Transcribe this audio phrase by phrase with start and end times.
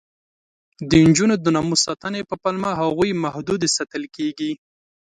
[0.89, 4.51] د نجونو د ناموس ساتنې په پلمه هغوی محدودې ساتل کېږي.